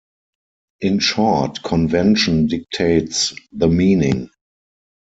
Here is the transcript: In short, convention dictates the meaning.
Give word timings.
In 0.79 0.97
short, 0.97 1.61
convention 1.61 2.47
dictates 2.47 3.35
the 3.51 3.67
meaning. 3.67 4.31